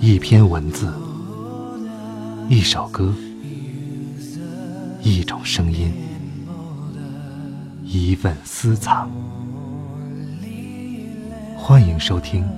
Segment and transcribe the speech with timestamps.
[0.00, 0.92] 一篇文字，
[2.48, 3.12] 一首歌，
[5.02, 5.92] 一种声音，
[7.82, 9.10] 一份私藏。
[11.56, 12.48] 欢迎收听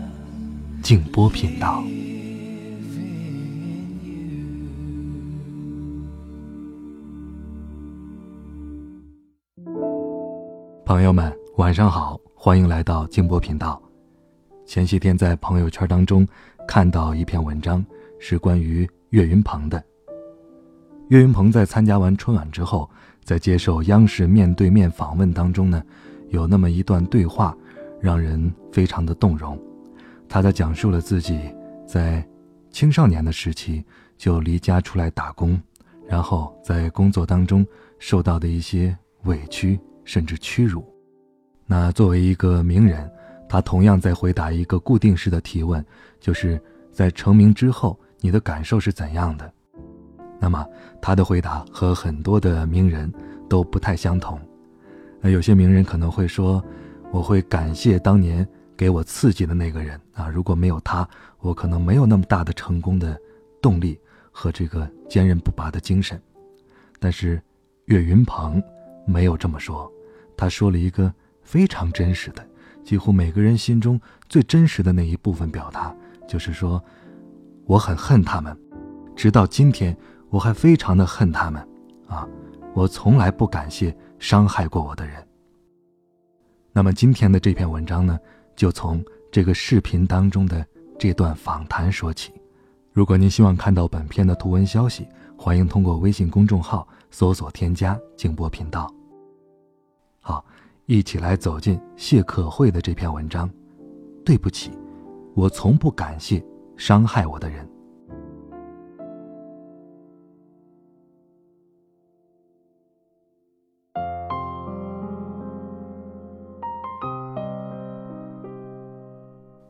[0.83, 1.83] 静波频道。
[10.85, 13.81] 朋友们，晚上好，欢迎来到静波频道。
[14.65, 16.27] 前些天在朋友圈当中
[16.67, 17.85] 看到一篇文章，
[18.19, 19.83] 是关于岳云鹏的。
[21.09, 22.89] 岳云鹏在参加完春晚之后，
[23.23, 25.83] 在接受央视面对面访问当中呢，
[26.31, 27.55] 有那么一段对话，
[28.01, 29.61] 让人非常的动容。
[30.29, 31.39] 他在讲述了自己
[31.87, 32.27] 在
[32.71, 33.85] 青少年的时期
[34.17, 35.61] 就离家出来打工，
[36.09, 37.67] 然后在工作当中
[37.99, 40.83] 受到的一些委屈甚至屈辱。
[41.67, 43.11] 那作为一个名人。
[43.53, 45.85] 他同样在回答一个固定式的提问，
[46.19, 46.59] 就是
[46.91, 49.53] 在成名之后，你的感受是怎样的？
[50.41, 50.67] 那么
[51.03, 53.13] 他的回答和很多的名人
[53.51, 54.41] 都不太相同。
[55.21, 56.65] 那有些名人可能会说
[57.13, 61.07] ：“我会感谢当年给我刺激的那个人啊，如果没有他，
[61.41, 63.21] 我可能没有那么大的成功的
[63.61, 66.19] 动力和这个坚韧不拔的精神。”
[66.99, 67.39] 但是
[67.85, 68.63] 岳云鹏
[69.07, 69.93] 没有这么说，
[70.39, 72.43] 他说了一个非常真实的。
[72.85, 75.95] 几乎每个人心中最真实的那一部分表达，
[76.29, 76.83] 就是说，
[77.65, 78.57] 我很恨他们，
[79.15, 79.97] 直到今天
[80.31, 81.67] 我还非常的恨他们，
[82.09, 82.29] 啊，
[82.75, 85.27] 我从来不感谢伤害过我的人。
[86.73, 88.19] 那么今天的这篇文章呢，
[88.57, 90.67] 就从这个视频当中的
[90.99, 92.33] 这段访谈说起。
[92.93, 98.93] 如果您希望看到本片的图文消息，欢迎通过微信公众号搜索添加“静波频道”。
[100.21, 100.45] 好。
[100.93, 103.49] 一起来走进谢可慧的这篇文章。
[104.27, 104.71] 对不起，
[105.35, 106.45] 我从不感谢
[106.77, 107.67] 伤害我的人。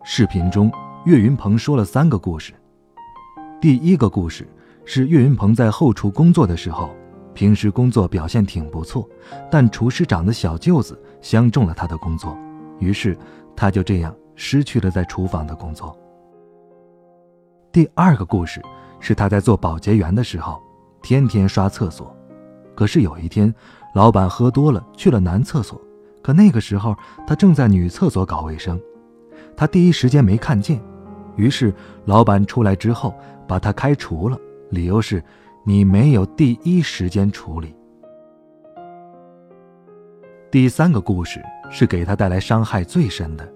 [0.02, 0.68] 视频中，
[1.06, 2.52] 岳云鹏说了三个故事。
[3.60, 4.44] 第一个故事
[4.84, 6.90] 是岳云鹏在后厨工作的时候。
[7.34, 9.08] 平时工作表现挺不错，
[9.50, 12.36] 但厨师长的小舅子相中了他的工作，
[12.78, 13.16] 于是
[13.56, 15.96] 他就这样失去了在厨房的工作。
[17.72, 18.60] 第二个故事
[19.00, 20.60] 是他在做保洁员的时候，
[21.00, 22.14] 天天刷厕所，
[22.74, 23.52] 可是有一天，
[23.94, 25.80] 老板喝多了去了男厕所，
[26.22, 26.94] 可那个时候
[27.26, 28.78] 他正在女厕所搞卫生，
[29.56, 30.78] 他第一时间没看见，
[31.36, 31.72] 于是
[32.04, 33.14] 老板出来之后
[33.48, 34.38] 把他开除了，
[34.68, 35.22] 理由是。
[35.64, 37.72] 你没有第一时间处理。
[40.50, 41.40] 第三个故事
[41.70, 43.48] 是给他带来伤害最深的。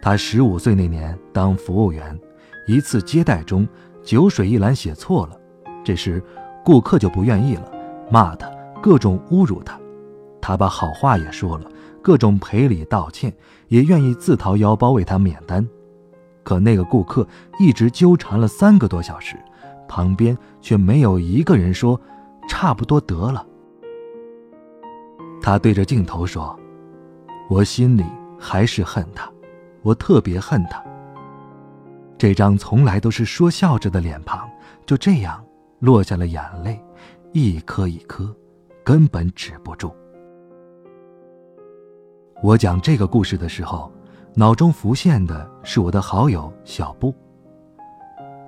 [0.00, 2.18] 他十五岁那年当服务员，
[2.66, 3.68] 一次接待中
[4.02, 5.38] 酒水一栏写错了，
[5.84, 6.22] 这时
[6.64, 7.70] 顾客就不愿意了，
[8.10, 8.50] 骂他，
[8.82, 9.78] 各种侮辱他。
[10.40, 13.30] 他把好话也说了，各种赔礼道歉，
[13.68, 15.68] 也愿意自掏腰包为他免单。
[16.42, 17.26] 可那个顾客
[17.60, 19.36] 一直纠缠了三个多小时。
[19.88, 22.00] 旁边却没有一个人说
[22.48, 23.44] ：“差不多得了。”
[25.42, 26.58] 他对着镜头说
[27.48, 28.04] ：“我心里
[28.38, 29.30] 还是恨他，
[29.82, 30.84] 我特别恨他。”
[32.18, 34.48] 这张从来都是说笑着的脸庞，
[34.84, 35.42] 就这样
[35.78, 36.78] 落下了眼泪，
[37.32, 38.34] 一颗一颗，
[38.84, 39.94] 根本止不住。
[42.42, 43.90] 我讲这个故事的时候，
[44.34, 47.14] 脑中浮现的是我的好友小布。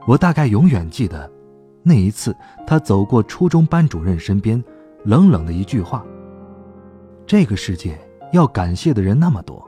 [0.06, 1.31] 我大概永远记得，
[1.83, 2.34] 那一次
[2.66, 4.62] 他走过初中班主任身边，
[5.05, 6.05] 冷冷的一句话
[7.27, 7.97] ：“这个世界
[8.33, 9.62] 要感谢的人那么多，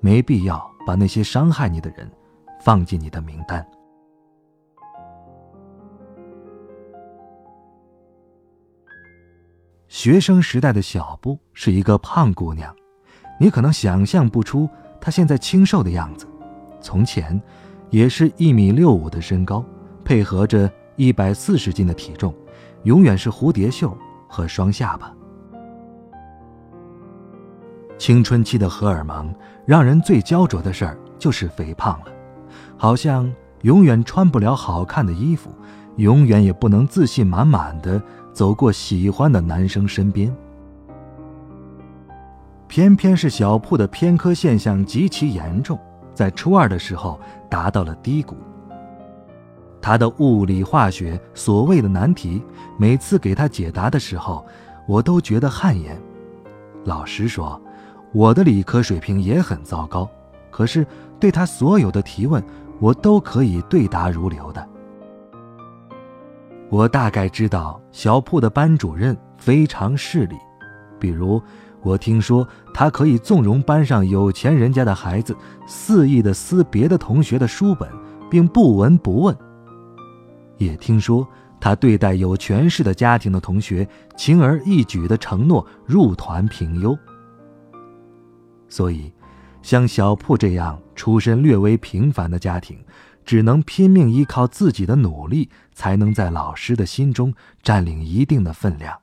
[0.00, 2.10] 没必要把那些伤害你的人
[2.60, 3.66] 放进你的名单。”
[9.88, 12.74] 学生时代的小布是一个胖姑娘，
[13.38, 14.68] 你可能想象不出
[15.00, 16.26] 她现在清瘦的样子。
[16.80, 17.40] 从前。
[17.92, 19.62] 也是一米六五的身高，
[20.02, 22.34] 配合着一百四十斤的体重，
[22.84, 23.94] 永远是蝴蝶袖
[24.26, 25.14] 和双下巴。
[27.98, 29.32] 青春期的荷尔蒙
[29.66, 32.06] 让人最焦灼的事儿就是肥胖了，
[32.78, 33.30] 好像
[33.60, 35.50] 永远穿不了好看的衣服，
[35.96, 38.02] 永远也不能自信满满的
[38.32, 40.34] 走过喜欢的男生身边。
[42.66, 45.78] 偏偏是小铺的偏科现象极其严重。
[46.14, 48.36] 在初二的时候达到了低谷。
[49.80, 52.40] 他的物理化学所谓的难题，
[52.78, 54.46] 每次给他解答的时候，
[54.86, 56.00] 我都觉得汗颜。
[56.84, 57.60] 老实说，
[58.12, 60.08] 我的理科水平也很糟糕，
[60.50, 60.86] 可是
[61.18, 62.42] 对他所有的提问，
[62.78, 64.68] 我都可以对答如流的。
[66.68, 70.36] 我大概知道小铺的班主任非常势利，
[70.98, 71.42] 比如
[71.82, 75.36] 我听说他可以纵容班上有钱人家的孩子
[75.66, 77.88] 肆意的撕别的同学的书本，
[78.30, 79.36] 并不闻不问。
[80.58, 81.26] 也听说
[81.60, 83.86] 他对待有权势的家庭的同学
[84.16, 86.96] 轻而易举的承诺入团评优。
[88.68, 89.12] 所以，
[89.60, 92.78] 像小铺这样出身略微平凡的家庭。
[93.24, 97.32] 只能拼命依靠自己的努力，才能在老师的心中
[97.62, 99.01] 占领一定的分量。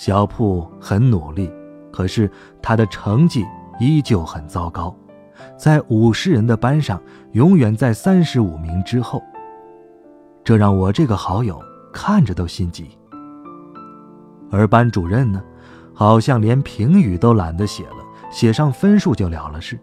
[0.00, 1.50] 小铺很努力，
[1.90, 2.30] 可是
[2.62, 3.44] 他的成绩
[3.80, 4.96] 依旧很糟糕，
[5.56, 7.02] 在五十人的班上，
[7.32, 9.20] 永远在三十五名之后。
[10.44, 11.60] 这让我这个好友
[11.92, 12.96] 看着都心急。
[14.52, 15.42] 而班主任呢，
[15.92, 17.96] 好像连评语都懒得写了，
[18.30, 19.76] 写上分数就了了事。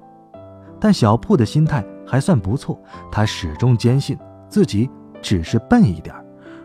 [0.80, 4.90] 但小铺的心态还算不错，他始终坚信自己
[5.22, 6.16] 只是笨一点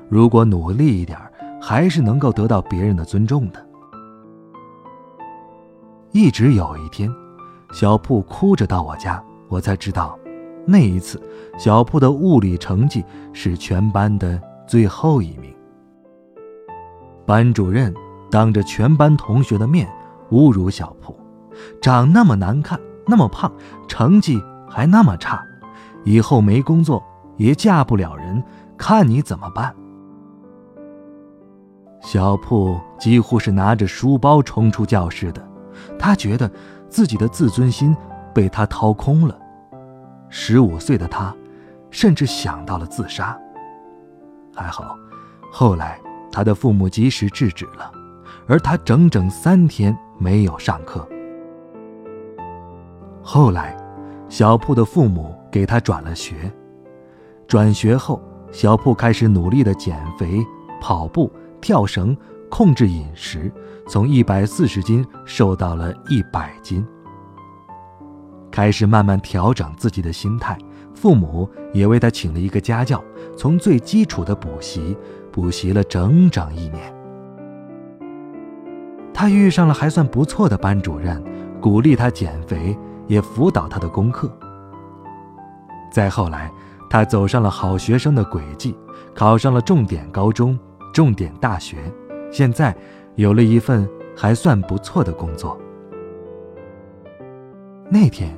[0.08, 1.18] 如果努力一点
[1.60, 3.66] 还是能够得到别人的尊重的。
[6.12, 7.08] 一直有一天，
[7.72, 10.18] 小铺哭着到我家，我才知道，
[10.66, 11.22] 那一次
[11.58, 15.54] 小铺的物理成绩是全班的最后一名。
[17.26, 17.94] 班主任
[18.30, 19.88] 当着全班同学的面
[20.30, 21.14] 侮辱小铺，
[21.80, 22.80] 长那么难看。
[23.06, 23.50] 那么胖，
[23.88, 25.44] 成绩还那么差，
[26.04, 27.02] 以后没工作
[27.36, 28.40] 也嫁不了人，
[28.76, 29.74] 看你怎么办？
[32.00, 35.46] 小铺几乎是拿着书包冲出教室的，
[35.98, 36.50] 他觉得
[36.88, 37.96] 自己的自尊心
[38.34, 39.38] 被他掏空了。
[40.28, 41.34] 十五岁的他，
[41.90, 43.38] 甚至想到了自杀。
[44.54, 44.96] 还好，
[45.52, 46.00] 后来
[46.32, 47.92] 他的父母及时制止了，
[48.46, 51.06] 而他整整三天没有上课。
[53.22, 53.76] 后来，
[54.28, 56.50] 小铺的父母给他转了学。
[57.46, 60.44] 转学后，小铺开始努力的减肥、
[60.80, 62.16] 跑步、跳绳，
[62.50, 63.52] 控制饮食，
[63.88, 66.86] 从一百四十斤瘦到了一百斤。
[68.50, 70.58] 开始慢慢调整自己的心态，
[70.94, 73.02] 父母也为他请了一个家教，
[73.36, 74.96] 从最基础的补习
[75.30, 76.94] 补习了整整一年。
[79.12, 81.22] 他遇上了还算不错的班主任，
[81.60, 82.76] 鼓励他减肥。
[83.10, 84.30] 也辅导他的功课。
[85.90, 86.48] 再后来，
[86.88, 88.72] 他走上了好学生的轨迹，
[89.12, 90.56] 考上了重点高中、
[90.92, 91.76] 重点大学，
[92.30, 92.76] 现在
[93.16, 95.58] 有了一份还算不错的工作。
[97.90, 98.30] 那天，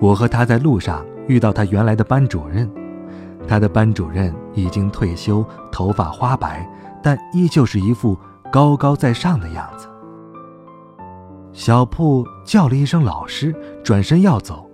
[0.00, 2.70] 我和他在路上遇到他原来的班主任，
[3.46, 6.68] 他的班主任已经退休，头发花白，
[7.02, 8.16] 但依旧是一副
[8.50, 9.86] 高高在上的样子。
[11.52, 14.70] 小铺叫了一声“老师”，转身要走，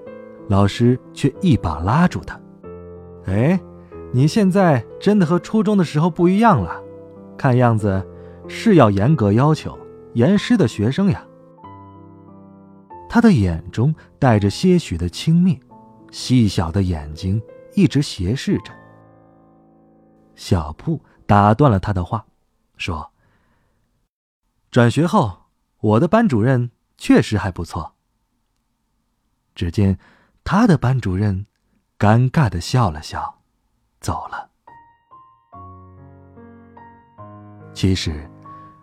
[0.48, 2.38] 老师却一把拉住他
[3.26, 3.60] ：“哎，
[4.10, 6.81] 你现在真的和初中的时候不一样了，
[7.42, 8.06] 看样子
[8.48, 9.76] 是要严格要求、
[10.14, 11.26] 严师的学生呀。”
[13.10, 15.60] 他的眼中带着些许的轻蔑，
[16.12, 17.42] 细小的眼睛
[17.74, 18.72] 一直斜视着。
[20.36, 22.24] 小铺打断了他的话，
[22.76, 23.10] 说
[24.70, 25.38] ：“转学后。”
[25.82, 27.96] 我的班主任确实还不错。
[29.52, 29.98] 只见
[30.44, 31.46] 他的班主任
[31.98, 33.40] 尴尬的笑了笑，
[33.98, 34.51] 走了。
[37.74, 38.28] 其实，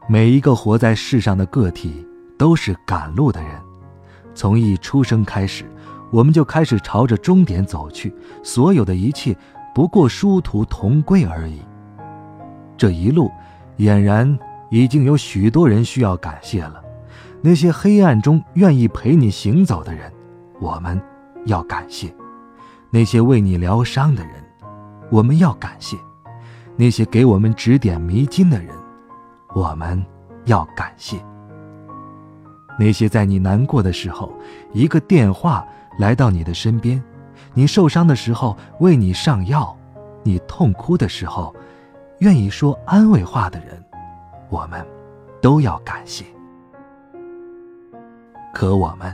[0.08, 2.06] 每一个活在世上的个体
[2.38, 3.52] 都是赶路的人。
[4.34, 5.66] 从一出生开始，
[6.12, 9.36] 我们就开始朝着终点走去，所有的一切
[9.76, 11.62] 不过殊途同归而已。
[12.78, 13.32] 这一路，
[13.78, 14.38] 俨然
[14.70, 16.82] 已经有许多人需要感谢了。
[17.42, 20.12] 那些黑暗中愿意陪你行走的人，
[20.60, 21.00] 我们
[21.46, 22.10] 要感谢；
[22.90, 24.34] 那些为你疗伤的人，
[25.12, 25.98] 我们要感谢；
[26.76, 28.74] 那些给我们指点迷津的人，
[29.54, 30.04] 我们
[30.46, 31.18] 要感谢；
[32.78, 34.32] 那些在你难过的时候，
[34.74, 35.66] 一个电话
[35.98, 37.02] 来到你的身边；
[37.54, 39.76] 你受伤的时候为你上药；
[40.24, 41.54] 你痛哭的时候，
[42.20, 43.84] 愿意说安慰话的人，
[44.50, 44.86] 我们
[45.42, 46.24] 都要感谢。
[48.54, 49.14] 可我们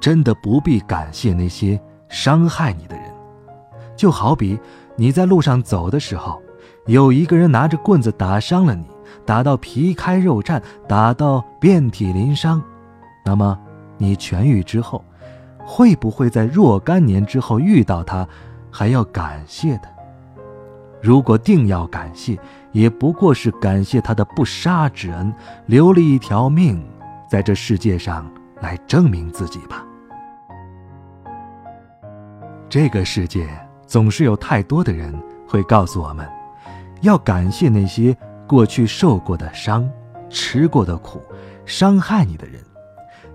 [0.00, 3.04] 真的不必感谢那些伤害你的人，
[3.96, 4.58] 就好比
[4.96, 6.40] 你在路上走的时候，
[6.86, 8.86] 有一个人拿着棍子打伤了你，
[9.24, 12.62] 打到皮开肉绽，打到遍体鳞伤，
[13.24, 13.58] 那么
[13.96, 15.04] 你痊愈之后，
[15.64, 18.26] 会不会在若干年之后遇到他，
[18.70, 19.88] 还要感谢的？
[21.00, 22.38] 如果定要感谢，
[22.72, 25.32] 也不过是感谢他的不杀之恩，
[25.66, 26.84] 留了一条命，
[27.30, 28.28] 在这世界上。
[28.60, 29.86] 来证明自己吧。
[32.68, 33.48] 这个世界
[33.86, 36.28] 总是有太多的人会告诉我们，
[37.02, 38.12] 要感谢那些
[38.48, 39.88] 过去受过的伤、
[40.30, 41.22] 吃过的苦、
[41.66, 42.60] 伤害你的人，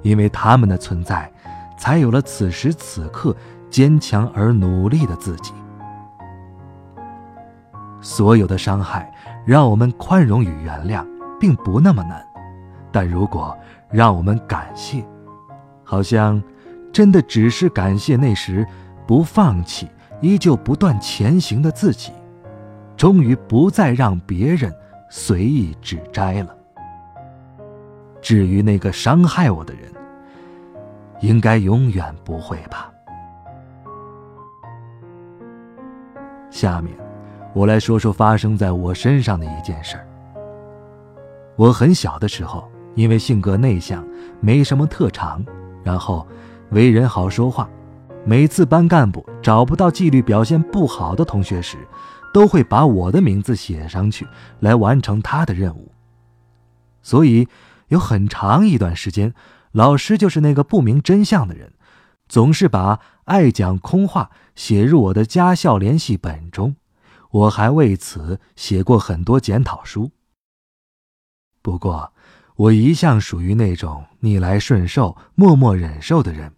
[0.02, 1.32] 因为他们的存在，
[1.78, 3.34] 才有了此时此刻
[3.70, 5.54] 坚强而努力的自己。
[8.02, 9.14] 所有的伤害，
[9.46, 11.06] 让我们宽容与原谅，
[11.40, 12.26] 并不那么难，
[12.92, 13.56] 但如果
[13.90, 15.06] 让我们感谢，
[15.84, 16.42] 好像
[16.92, 18.66] 真的只是感谢那时。
[19.06, 19.90] 不放弃，
[20.22, 22.14] 依旧不断前行的自己，
[22.96, 24.74] 终于不再让别人
[25.16, 26.58] 随意指摘了。
[28.20, 29.84] 至于那个伤害我的人，
[31.22, 32.92] 应该永远不会吧。
[36.50, 36.92] 下面，
[37.54, 40.08] 我来说说发生在我身上的一件事儿。
[41.58, 44.04] 我很小的时候，因为性格内向，
[44.40, 45.46] 没什么特长，
[45.84, 46.28] 然后
[46.72, 47.70] 为人好说话。
[48.26, 51.78] 每次班干部找不到纪律表现不好的同学时，
[52.34, 54.28] 都会把我的名字写上去，
[54.60, 55.92] 来完成他的任务。
[57.02, 57.48] 所以，
[57.88, 59.34] 有很长一段时间，
[59.72, 61.74] 老师就是那个不明真相的人，
[62.28, 66.76] 总是把爱讲空话写入我的家校联系本中。
[67.32, 70.12] 我还为此写过很多检讨书。
[71.62, 72.14] 不过，
[72.56, 76.54] 我一向属于那种逆来顺受、默默忍受的人。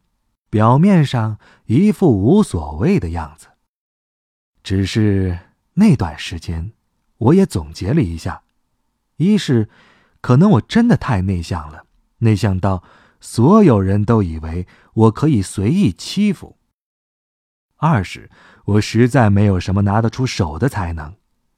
[0.50, 3.48] 表面上一副无所谓的样子。
[4.64, 5.38] 只是
[5.76, 6.72] 那段时间，
[7.18, 8.44] 我也总结了一下：
[9.18, 9.70] 一是，
[10.22, 11.86] 可能我真的太内向了，
[12.20, 12.84] 内向到
[13.20, 16.56] 所有人都以为我可以随意欺负；
[17.78, 18.30] 二是，
[18.66, 21.16] 我实在没有什么拿得出手的才能，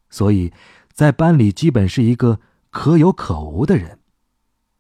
[0.10, 0.52] 所以
[0.92, 4.00] 在班里基本是一个可有可无的人。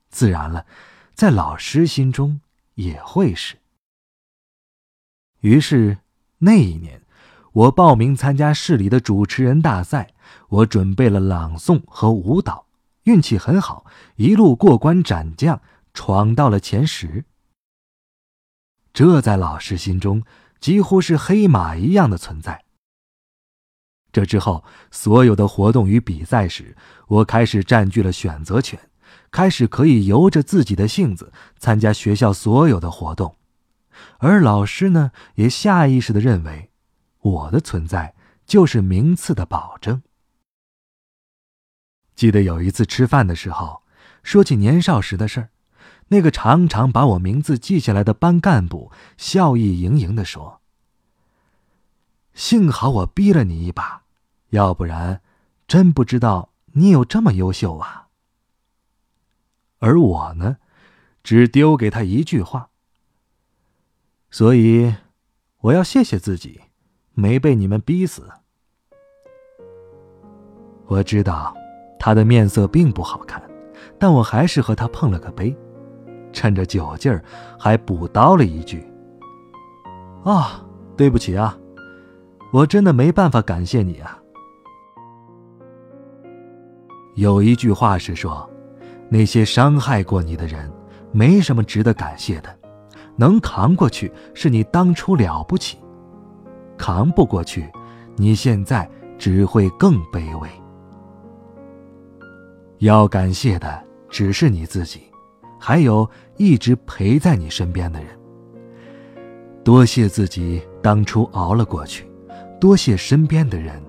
[0.09, 0.65] 自然了，
[1.13, 2.41] 在老师心中
[2.75, 3.57] 也会是。
[5.41, 5.99] 于是，
[6.39, 7.03] 那一年，
[7.57, 10.13] 我报名参加市里的主持人大赛。
[10.49, 12.67] 我准备了朗诵和舞蹈，
[13.05, 13.87] 运气很好，
[14.17, 15.59] 一路过关斩将，
[15.91, 17.25] 闯到了前十。
[18.93, 20.23] 这在老师心中
[20.59, 22.63] 几乎是黑马一样的存在。
[24.11, 28.79] 这之后，所有的活动与比赛时，我开始占据了选择权，
[29.31, 33.35] 开始可以由着自己的性子参加学校所有的活动。
[34.19, 36.66] 而老师呢，也下意识的认为，
[37.31, 38.15] 我的存在
[38.45, 40.01] 就是名次的保证。
[42.15, 43.83] 记得有一次吃饭的时候，
[44.23, 45.49] 说起年少时的事儿，
[46.07, 50.61] 那个常常把我名字记下来的班干部笑意盈盈的说
[52.33, 54.03] ：“幸好我逼了你一把，
[54.49, 55.21] 要不然，
[55.67, 58.07] 真不知道你有这么优秀啊。”
[59.79, 60.57] 而我呢，
[61.23, 62.69] 只丢给他一句话。
[64.31, 64.95] 所以，
[65.59, 66.61] 我要谢谢自己，
[67.19, 68.21] 没被你们逼死。
[70.85, 71.51] 我知道
[71.99, 73.41] 他的面色并不好看，
[73.97, 75.57] 但我还是和他碰了个杯，
[76.31, 77.23] 趁着酒劲儿，
[77.57, 78.87] 还补刀了一句
[80.23, 80.63] ：“啊，
[80.95, 81.57] 对不起啊，
[82.53, 84.21] 我真的没办法感谢你啊。”
[87.17, 88.47] 有一句话是说，
[89.09, 90.71] 那些伤害过你的人，
[91.11, 92.59] 没什么值得感谢的。
[93.15, 95.79] 能扛过去是你当初了不起，
[96.77, 97.69] 扛不过去，
[98.15, 100.49] 你现在只会更卑微。
[102.79, 105.01] 要感谢的只是你自己，
[105.59, 106.07] 还有
[106.37, 108.09] 一直陪在你身边的人。
[109.63, 112.09] 多谢自己当初熬了过去，
[112.59, 113.81] 多谢身边的人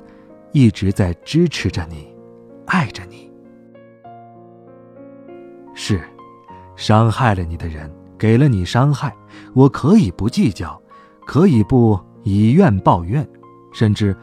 [0.53, 2.09] 一直在支持着你，
[2.67, 3.31] 爱着你。
[5.75, 6.03] 是，
[6.75, 7.89] 伤害了你的人。
[8.19, 9.15] 给了你伤害，
[9.55, 10.83] 我可以不计较，
[11.25, 11.97] 可以不
[12.29, 13.27] 以怨报怨，
[13.73, 14.15] 甚至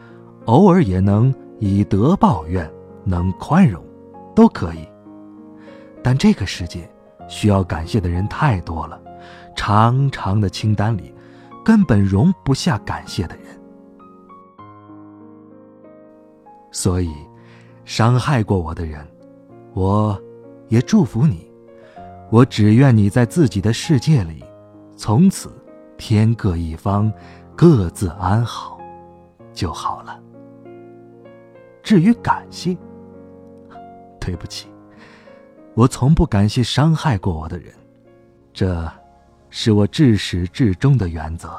[0.44, 2.70] 偶尔也能以德报怨，
[3.02, 3.82] 能宽容，
[4.32, 4.86] 都可以。
[6.04, 6.88] 但这个世界
[7.26, 9.00] 需要感谢的人太多了，
[9.56, 11.12] 长长的清单里
[11.64, 13.44] 根本容不下感谢的人。
[16.70, 17.10] 所以，
[17.84, 19.04] 伤害过我的人，
[19.74, 20.16] 我
[20.68, 21.50] 也祝福你。
[22.30, 24.44] 我只愿你在自己的世界里，
[24.96, 25.50] 从此
[25.96, 27.12] 天各一方，
[27.56, 28.78] 各自安好，
[29.54, 30.20] 就好了。
[31.82, 32.76] 至于感谢，
[34.20, 34.68] 对不起，
[35.74, 37.72] 我从不感谢伤害过我的人，
[38.52, 38.86] 这
[39.48, 41.58] 是我至始至终的原则。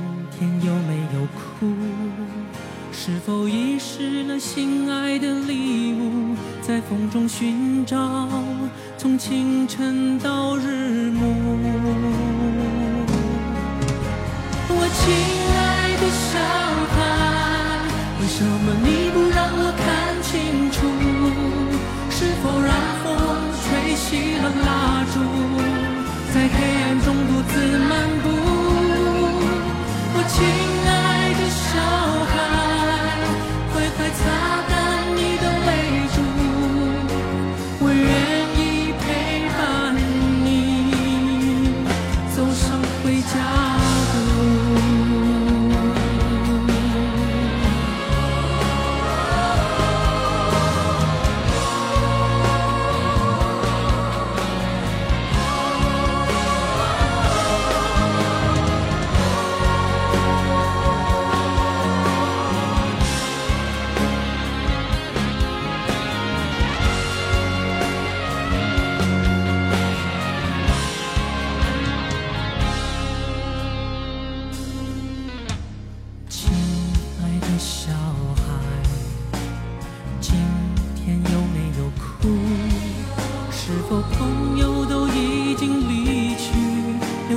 [0.41, 1.71] 天有没有哭？
[2.91, 8.27] 是否遗失了心爱的礼物，在风中寻找，
[8.97, 12.10] 从清晨到日暮。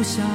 [0.04, 0.33] 下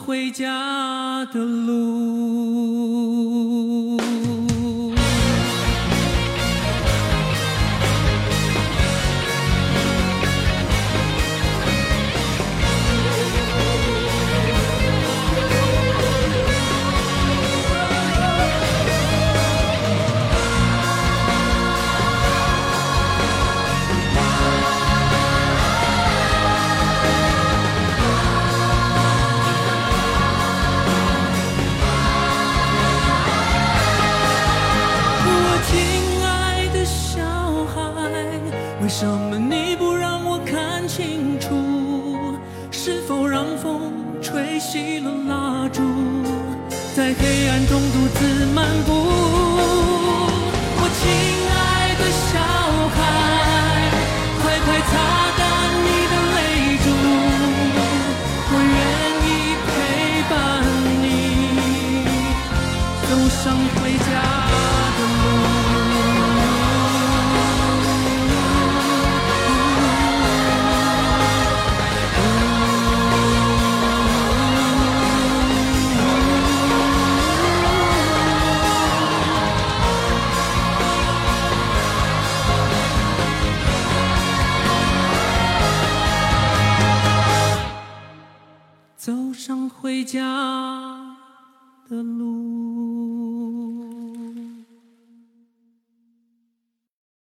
[0.00, 2.09] 回家的路。